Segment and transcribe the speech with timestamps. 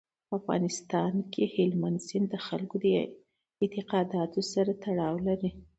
[0.27, 2.85] په افغانستان کې هلمند سیند د خلکو د
[3.63, 5.51] اعتقاداتو سره تړاو لري.